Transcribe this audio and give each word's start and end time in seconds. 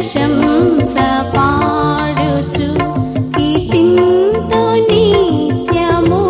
ప్రశంస 0.00 0.94
పాడుచు 1.36 2.68
నిత్యము. 4.88 6.20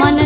మన 0.00 0.18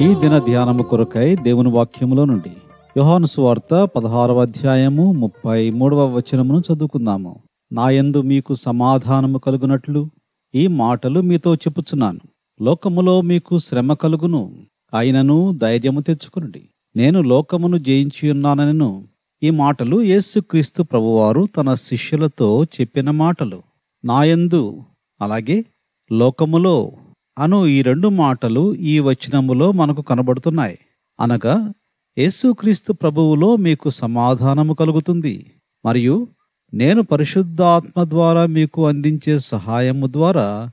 ఈ 0.00 0.14
దిన 0.14 0.38
ధ్యానము 0.38 0.82
కొరకై 0.82 1.36
దేవుని 1.36 1.70
వాక్యములో 1.70 2.24
నుండి 2.24 2.52
యోహాను 2.98 3.26
సువార్త 3.26 3.88
పదహారవ 3.96 4.42
అధ్యాయము 4.42 5.12
ముప్పై 5.12 5.70
మూడవ 5.70 6.06
వచనమును 6.16 6.58
చదువుకుందాము. 6.58 7.36
నాయందు 7.72 8.22
మీకు 8.22 8.54
సమాధానము 8.54 9.38
కలుగునట్లు 9.38 10.08
ఈ 10.54 10.66
మాటలు 10.66 11.20
మీతో 11.20 11.54
చెప్పుచున్నాను. 11.54 12.31
లోకములో 12.60 13.20
మీకు 13.20 13.58
శ్రమ 13.58 13.92
కలుగును. 13.92 14.66
ఆయనను 14.94 15.58
ధైర్యము 15.62 16.00
తెచ్చుకునండి. 16.00 16.68
నేను 16.96 17.22
లోకమును 17.22 17.78
జయించియున్నానను 17.78 19.04
ఈ 19.42 19.50
మాటలు 19.50 20.02
యేసుక్రీస్తు 20.02 20.82
ప్రభువారు 20.82 21.48
తన 21.56 21.74
శిష్యులతో 21.74 22.64
చెప్పిన 22.64 23.10
మాటలు. 23.10 23.62
నాయందు 24.04 24.82
అలాగే 25.20 25.64
లోకములో 26.12 26.92
అను 27.38 27.66
ఈ 27.66 27.82
రెండు 27.82 28.08
మాటలు 28.08 28.74
ఈ 28.74 28.98
వచనములో 28.98 29.72
మనకు 29.72 30.02
కనబడుతున్నాయి. 30.02 30.78
అనగా 31.20 31.72
యేసుక్రీస్తు 32.18 32.92
ప్రభువులో 32.92 33.56
మీకు 33.56 33.90
సమాధానము 33.90 34.74
కలుగుతుంది. 34.74 35.46
మరియు 35.86 36.28
నేను 36.74 37.02
పరిశుద్ధాత్మ 37.02 38.04
ద్వారా 38.04 38.46
మీకు 38.46 38.86
అందించే 38.86 39.38
సహాయము 39.38 40.06
ద్వారా 40.06 40.70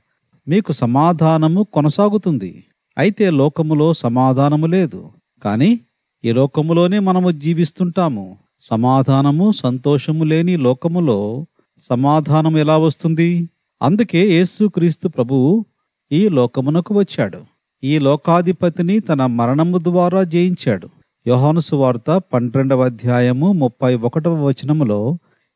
మీకు 0.50 0.72
సమాధానము 0.72 1.62
కొనసాగుతుంది. 1.74 2.64
అయితే 2.98 3.30
లోకములో 3.30 3.92
సమాధానము 3.92 4.66
లేదు. 4.66 5.00
కానీ 5.44 5.80
ఈ 6.24 6.32
లోకములోనే 6.32 6.98
మనము 6.98 7.30
జీవిస్తుంటాము. 7.30 8.24
సమాధానము 8.60 9.52
సంతోషము 9.52 10.24
లేని 10.24 10.56
లోకములో 10.56 11.46
సమాధానం 11.82 12.56
ఎలా 12.58 12.76
వస్తుంది? 12.78 13.50
అందుకే 13.82 14.22
యేసుక్రీస్తు 14.32 15.08
ప్రభువు 15.08 15.64
ఈ 16.12 16.28
లోకమునకు 16.28 16.98
వచ్చాడు. 16.98 17.40
ఈ 17.84 17.98
లోకాధిపతిని 17.98 19.00
తన 19.00 19.26
మరణము 19.26 19.78
ద్వారా 19.78 20.22
జయించాడు. 20.22 20.88
యోహానుసు 21.26 21.74
వార్త 21.76 22.10
పన్నెండవ 22.32 22.84
అధ్యాయము 22.84 23.52
ముప్పై 23.52 23.94
ఒకటవ 23.94 24.34
వచనములో 24.46 25.00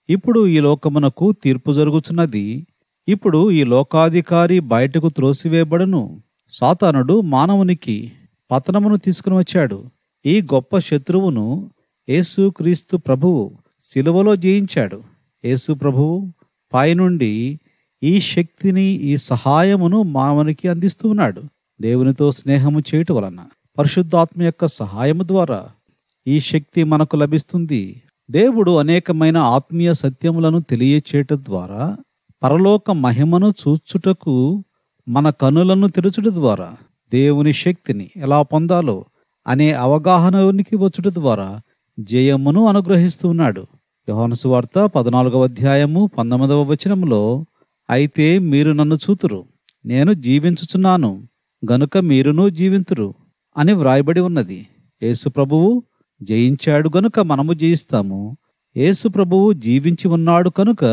ఇప్పుడు 0.09 0.47
ఈ 0.47 0.60
లోకమునకు 0.60 1.33
తీర్పు 1.33 1.72
జరుగుతున్నది 1.72 2.66
ఇప్పుడు 3.09 3.50
ఈ 3.50 3.65
లోకాధికారి 3.65 4.60
బయటకు 4.60 5.09
త్రోసివేయబడును. 5.09 6.22
సాతానుడు 6.53 7.20
మానవునికి 7.20 8.12
పతనమును 8.50 8.97
తీసుకుని 8.97 9.37
వచ్చాడు. 9.37 9.84
ఈ 10.26 10.42
గొప్ప 10.42 10.78
శత్రువును 10.78 11.70
యేసుక్రీస్తు 12.09 12.97
ప్రభువు 12.97 13.53
శిలువలో 13.82 14.37
జయించాడు. 14.37 15.03
యేసు 15.44 15.72
ప్రభువు 15.72 16.32
పైనుండి 16.75 17.60
ఈ 18.03 18.20
శక్తిని 18.20 18.82
ఈ 18.82 19.16
సహాయమును 19.16 20.03
మానవునికి 20.03 20.69
అందిస్తూ 20.69 21.09
ఉన్నాడు. 21.09 21.42
దేవునితో 21.81 22.32
స్నేహము 22.32 22.81
చేయటం 22.81 23.15
వలన 23.15 23.41
పరిశుద్ధాత్మ 23.78 24.42
యొక్క 24.42 24.66
సహాయము 24.66 25.22
ద్వారా 25.22 25.69
ఈ 26.26 26.41
శక్తి 26.41 26.84
మనకు 26.84 27.16
లభిస్తుంది. 27.16 28.03
దేవుడు 28.31 28.76
అనేకమైన 28.76 29.36
ఆత్మీయ 29.36 29.94
సత్యములను 29.94 30.59
తెలియచేయటం 30.60 31.36
ద్వారా 31.36 31.97
పరలోక 32.44 32.91
మహిమను 32.91 33.49
చూచుటకు 33.49 34.65
మన 35.09 35.31
కనులను 35.31 35.88
తెరచుట 35.88 36.28
ద్వారా 36.28 36.77
దేవుని 37.12 37.53
శక్తిని 37.53 38.10
ఎలా 38.16 38.43
పొందాలో 38.43 39.05
అనే 39.47 39.72
అవగాహనకి 39.72 40.77
వచ్చుట 40.77 41.09
ద్వారా 41.09 41.60
జయమును 42.00 42.66
అనుగ్రహిస్తూ 42.66 43.28
ఉన్నాడు 43.28 43.66
వార్త 44.47 44.87
పద్నాలుగవ 44.87 45.44
అధ్యాయము 45.44 46.10
పంతొమ్మిదవ 46.19 46.62
వచనములో 46.62 47.44
అయితే 47.91 48.38
మీరు 48.38 48.72
నన్ను 48.72 48.94
చూతురు 48.94 49.44
నేను 49.84 50.12
జీవించుచున్నాను 50.12 51.28
గనుక 51.72 51.99
మీరును 51.99 52.49
జీవింతురు 52.49 53.15
అని 53.56 53.72
వ్రాయబడి 53.72 54.21
ఉన్నది. 54.21 54.66
యేసు 55.03 55.28
ప్రభువు 55.28 55.83
జయించాడు 56.22 56.91
గనుక 56.97 57.21
మనము 57.21 57.53
జయిస్తాము 57.53 58.37
యేసు 58.77 59.09
ప్రభువు 59.09 59.53
జీవించి 59.53 60.09
ఉన్నాడు 60.09 60.49
కనుక 60.50 60.84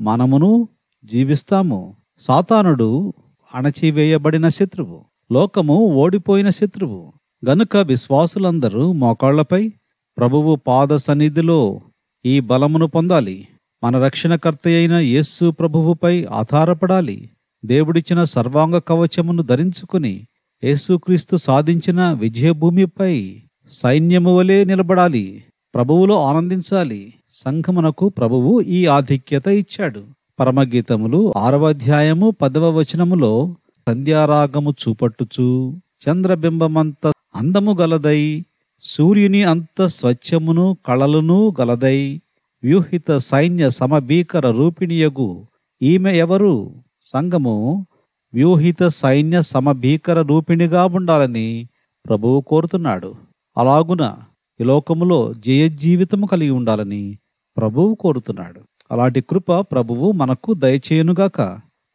మనమును 0.00 0.68
జీవిస్తాము. 1.04 1.96
సాతానుడు 2.20 3.14
అణచివేయబడిన 3.54 4.48
శత్రువు. 4.48 5.04
లోకము 5.32 5.74
ఓడిపోయిన 5.74 6.50
శత్రువు. 6.50 7.12
గనుక 7.50 7.76
విశ్వాసులందరూ 7.76 8.92
మోకాళ్ళపై 8.92 9.72
ప్రభువు 10.18 10.56
పాద 10.56 10.96
సన్నిధిలో 10.96 11.80
ఈ 12.26 12.40
బలమును 12.40 12.86
పొందాలి. 12.86 13.48
మన 13.84 13.98
రక్షణకర్త 13.98 14.58
అయిన 14.66 14.94
యేస్సు 14.94 15.50
ప్రభువుపై 15.50 16.24
ఆధారపడాలి. 16.24 17.30
దేవుడిచ్చిన 17.64 18.24
సర్వాంగ 18.24 18.78
కవచమును 18.78 19.42
ధరించుకుని 19.42 20.26
యేసుక్రీస్తు 20.64 21.36
సాధించిన 21.36 22.12
విజయభూమిపై 22.12 23.42
సైన్యము 23.70 24.36
వలె 24.36 24.64
నిలబడాలి. 24.64 25.44
ప్రభువులో 25.74 26.24
ఆనందించాలి. 26.24 27.14
సంఘమునకు 27.40 28.08
ప్రభువు 28.08 28.60
ఈ 28.60 28.86
ఆధిక్యత 28.86 29.46
ఇచ్చాడు. 29.46 30.02
పరమగీతములు 30.40 31.32
ఆరవ 31.36 31.68
అధ్యాయము 31.68 32.30
పదవ 32.30 32.78
వచనములో 32.78 33.54
సంధ్యారాగము 33.88 34.70
చూపట్టుచు 34.70 35.76
చంద్రబింబమంత 36.02 37.12
అందము 37.36 37.76
గలదై 37.80 38.44
సూర్యుని 38.82 39.44
అంత 39.44 39.86
స్వచ్ఛమును 39.86 40.76
కళలును 40.86 41.56
గలదై 41.60 42.20
వ్యూహిత 42.64 43.16
సైన్య 43.16 43.70
సమభీకర 43.70 44.50
రూపిణియగు 44.50 45.46
ఈమె 45.82 46.12
ఎవరు? 46.18 46.74
సంఘము 47.14 47.86
వ్యూహిత 48.34 48.86
సైన్య 48.86 49.42
సమభీకర 49.42 50.22
రూపిణిగా 50.22 50.84
ఉండాలని 50.84 51.68
ప్రభువు 52.08 52.40
కోరుతున్నాడు. 52.40 53.14
అలాగున 53.58 54.14
ఈ 54.60 54.64
లోకములో 54.64 55.34
జయ 55.34 55.68
జీవితము 55.68 56.26
కలిగి 56.26 56.50
ఉండాలని 56.50 57.18
ప్రభువు 57.56 57.94
కోరుతున్నాడు. 57.94 58.60
అలాంటి 58.92 59.20
కృప 59.20 59.52
ప్రభువు 59.52 60.12
మనకు 60.12 60.54
దయచేయునుగాక. 60.54 61.40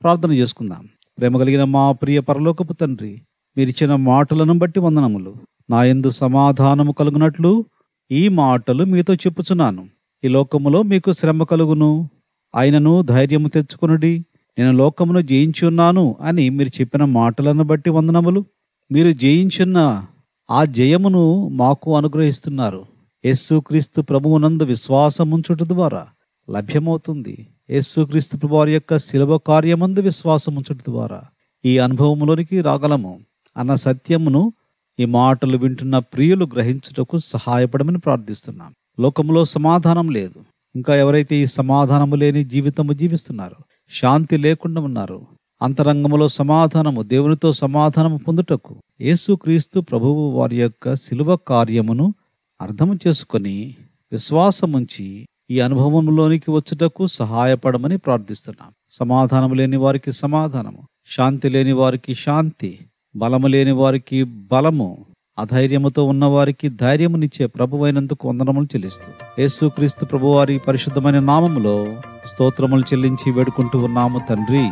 ప్రార్థన 0.04 0.32
చేసుకుందాం. 0.32 0.88
ప్రేమ 1.18 1.38
కలిగిన 1.38 1.64
మా 1.64 1.92
ప్రియ 1.92 2.20
పరలోకపు 2.20 2.74
తండ్రి 2.74 3.22
మీరిచ్చిన 3.58 3.96
మాటలను 3.96 4.54
బట్టి 4.54 4.80
వందనములు. 4.80 5.36
నా 5.70 5.84
ఎందు 5.84 6.10
సమాధానము 6.10 6.92
కలుగునట్లు 6.92 7.66
ఈ 8.12 8.28
మాటలు 8.28 8.84
మీతో 8.84 9.14
చెప్పుచున్నాను. 9.14 9.88
ఈ 10.24 10.28
లోకములో 10.28 10.84
మీకు 10.84 11.12
శ్రమ 11.12 11.44
కలుగును. 11.44 12.10
ఆయనను 12.56 13.02
ధైర్యము 13.02 13.48
తెచ్చుకునుడి. 13.48 14.26
నేను 14.58 14.72
లోకమును 14.72 15.22
జయించి 15.22 15.66
ఉన్నాను 15.66 16.16
అని 16.22 16.50
మీరు 16.50 16.82
చెప్పిన 16.82 17.06
మాటలను 17.06 17.64
బట్టి 17.64 17.90
వందనములు. 17.90 18.46
మీరు 18.92 19.12
జయించున్న 19.12 20.06
ఆ 20.52 20.66
జయమును 20.66 21.48
మాకు 21.48 21.98
అనుగ్రహిస్తున్నారు. 21.98 22.95
యేసుక్రీస్తు 23.26 24.02
ప్రభువునందు 24.02 24.64
విశ్వాసముంచుట 24.64 25.64
ద్వారా 25.64 26.08
లభ్యమవుతుంది. 26.50 27.48
యేసుక్రీస్తు 27.70 28.38
ప్రభువారి 28.38 28.74
యొక్క 28.74 28.98
శిలవ 28.98 29.38
కార్యమందు 29.38 30.02
విశ్వాసముంచుట 30.02 30.78
ద్వారా 30.90 31.22
ఈ 31.66 31.78
అనుభవంలోనికి 31.78 32.62
రాగలము. 32.62 33.20
అన్న 33.58 33.76
సత్యమును 33.76 34.54
ఈ 35.00 35.06
మాటలు 35.06 35.58
వింటున్న 35.58 35.98
ప్రియులు 35.98 36.46
గ్రహించుటకు 36.46 37.18
సహాయపడమని 37.18 37.98
ప్రార్థిస్తున్నాం. 37.98 38.74
లోకంలో 39.00 39.46
సమాధానం 39.46 40.10
లేదు. 40.10 40.40
ఇంకా 40.76 40.96
ఎవరైతే 40.96 41.36
ఈ 41.36 41.46
సమాధానము 41.46 42.16
లేని 42.16 42.44
జీవితము 42.44 42.94
జీవిస్తున్నారో 42.94 43.58
శాంతి 43.92 44.38
లేకుండా 44.38 44.82
ఉన్నారు 44.82 45.28
అంతరంగములో 45.62 46.28
సమాధానము 46.28 47.02
దేవునితో 47.02 47.54
సమాధానము 47.54 48.18
పొందుటకు 48.18 48.76
యేసుక్రీస్తు 49.02 49.80
ప్రభువు 49.80 50.30
వారి 50.30 50.62
యొక్క 50.62 50.96
శిలువ 50.96 51.36
కార్యమును 51.36 52.14
అర్థం 52.62 53.00
చేసుకొని 53.08 53.76
విశ్వాసముంచి 54.12 55.28
ఈ 55.52 55.60
అనుభవంలోనికి 55.60 56.52
వచ్చుటకు 56.52 57.08
సహాయపడమని 57.08 57.98
ప్రార్థిస్తున్నాం. 57.98 58.72
సమాధానం 58.92 59.54
లేని 59.54 59.78
వారికి 59.78 60.12
సమాధానము 60.12 60.88
శాంతి 61.18 61.50
లేని 61.50 61.72
వారికి 61.72 62.14
శాంతి 62.14 62.80
బలము 63.16 63.48
లేని 63.48 63.72
వారికి 63.72 64.24
బలము 64.24 65.06
అధైర్యముతో 65.40 66.04
ఉన్నవారికి 66.04 66.70
ధైర్యమునిచ్చే 66.70 67.46
ప్రభువైనందుకు 67.46 68.30
వందనములు 68.30 68.66
చెల్లిస్తూ 68.66 69.42
యేసుక్రీస్తు 69.42 70.06
ప్రభువారి 70.06 70.58
పరిశుద్ధమైన 70.58 71.20
నామములో 71.20 71.86
స్తోత్రములు 72.26 72.82
చెల్లించి 72.82 73.32
వేడుకుంటూ 73.32 73.80
ఉన్నాము 73.80 74.22
తండ్రి. 74.30 74.70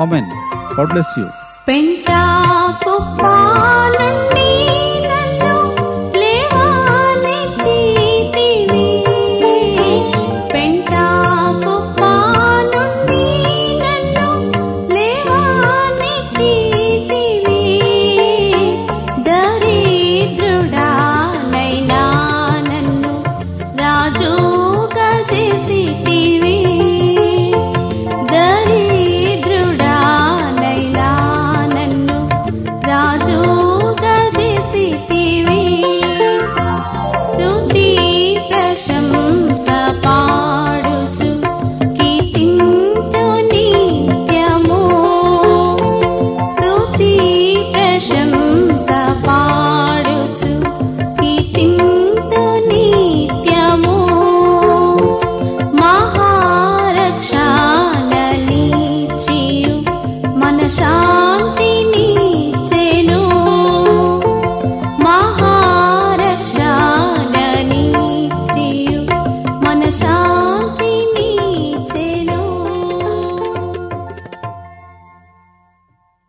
ఆమెన్. 0.00 0.26
God 0.78 0.88
bless 0.88 1.20
you. 1.20 1.26